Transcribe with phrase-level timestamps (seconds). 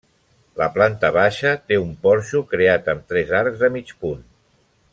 [0.59, 4.25] La planta baixa té un porxo creat amb tres arcs de mig punt.